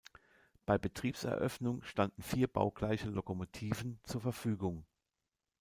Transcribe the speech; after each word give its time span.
Bei 0.65 0.79
Betriebseröffnung 0.79 1.83
standen 1.83 2.23
vier 2.23 2.47
baugleiche 2.47 3.07
Lokomotiven 3.07 3.99
zur 4.01 4.19
Verfügung. 4.21 4.83